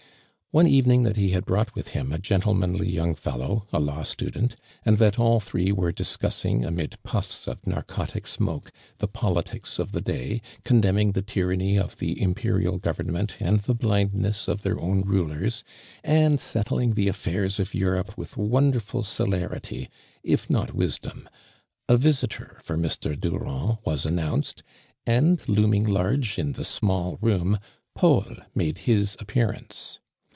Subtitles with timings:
[0.53, 4.31] One eyening that he had brought with hii^ a gentlemanly ypung fellow, a law stu
[4.31, 4.49] de;n^)
[4.85, 11.13] "^^^^^^^ three were discussing, amid puffs of narcotic smoke, the politics of the day, condemning
[11.13, 15.63] the tyranny of the imperial government and the blindness of Uy^ir o\n\ rulers,
[16.03, 19.87] and settling the affairs of piwrope with wonderful celerity,
[20.21, 21.29] if not wis dom,
[21.87, 23.17] a visitor for Mr.
[23.17, 24.61] Durand was announc •4,
[25.05, 27.57] and looming large in the small room,
[27.95, 29.99] Paul made his appearance.